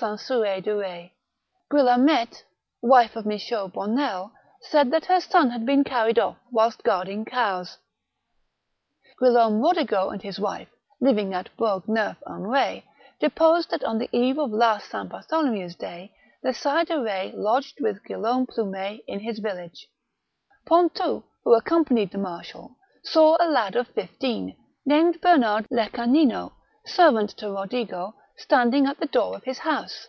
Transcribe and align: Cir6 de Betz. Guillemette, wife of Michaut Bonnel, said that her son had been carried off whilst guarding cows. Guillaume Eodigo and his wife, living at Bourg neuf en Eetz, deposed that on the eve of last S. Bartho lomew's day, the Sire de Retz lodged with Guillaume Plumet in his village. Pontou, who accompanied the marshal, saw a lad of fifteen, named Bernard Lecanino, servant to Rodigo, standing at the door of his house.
Cir6 0.00 0.62
de 0.64 0.74
Betz. 0.80 1.12
Guillemette, 1.70 2.44
wife 2.80 3.16
of 3.16 3.26
Michaut 3.26 3.70
Bonnel, 3.74 4.32
said 4.62 4.90
that 4.92 5.04
her 5.04 5.20
son 5.20 5.50
had 5.50 5.66
been 5.66 5.84
carried 5.84 6.18
off 6.18 6.38
whilst 6.50 6.82
guarding 6.82 7.26
cows. 7.26 7.76
Guillaume 9.18 9.60
Eodigo 9.60 10.10
and 10.10 10.22
his 10.22 10.40
wife, 10.40 10.70
living 11.02 11.34
at 11.34 11.54
Bourg 11.58 11.86
neuf 11.86 12.16
en 12.26 12.44
Eetz, 12.46 12.82
deposed 13.20 13.68
that 13.72 13.84
on 13.84 13.98
the 13.98 14.08
eve 14.10 14.38
of 14.38 14.52
last 14.52 14.84
S. 14.94 15.06
Bartho 15.06 15.42
lomew's 15.42 15.74
day, 15.74 16.14
the 16.42 16.54
Sire 16.54 16.86
de 16.86 16.98
Retz 16.98 17.34
lodged 17.36 17.76
with 17.82 18.02
Guillaume 18.04 18.46
Plumet 18.46 19.04
in 19.06 19.20
his 19.20 19.38
village. 19.38 19.86
Pontou, 20.66 21.24
who 21.44 21.52
accompanied 21.52 22.10
the 22.10 22.16
marshal, 22.16 22.74
saw 23.04 23.36
a 23.38 23.44
lad 23.50 23.76
of 23.76 23.86
fifteen, 23.88 24.56
named 24.86 25.20
Bernard 25.20 25.66
Lecanino, 25.70 26.52
servant 26.86 27.28
to 27.36 27.50
Rodigo, 27.50 28.14
standing 28.36 28.86
at 28.86 28.98
the 29.00 29.06
door 29.06 29.36
of 29.36 29.44
his 29.44 29.58
house. 29.58 30.08